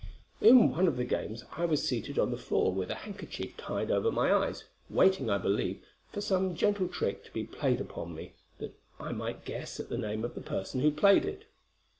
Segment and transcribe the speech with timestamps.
[0.41, 3.91] "In one of the games, I was seated on the floor with a handkerchief tied
[3.91, 8.33] over my eyes, waiting, I believe, for some gentle trick to be played upon me,
[8.57, 11.45] that I might guess at the name of the person who played it.